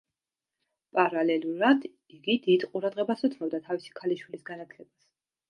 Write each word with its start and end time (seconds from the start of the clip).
პარალელურად, 0.97 1.85
იგი 2.19 2.37
დიდ 2.47 2.65
ყურადღებას 2.73 3.23
უთმობდა 3.31 3.61
თავისი 3.69 3.95
ქალიშვილის 4.01 4.45
განათლებას. 4.51 4.99